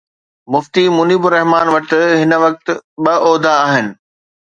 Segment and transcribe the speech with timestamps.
[0.53, 2.67] مفتي منيب الرحمان وٽ هن وقت
[3.03, 3.87] ٻه عهدا آهن.